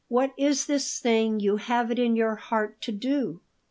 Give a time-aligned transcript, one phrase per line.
[0.07, 3.39] What is this thing you have it in your heart to do?"